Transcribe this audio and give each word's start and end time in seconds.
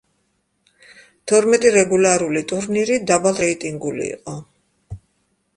თორმეტი 1.31 1.73
რეგულარული 1.75 2.43
ტურნირი 2.53 2.97
დაბალრეიტინგული 3.13 4.11
იყო. 4.15 4.39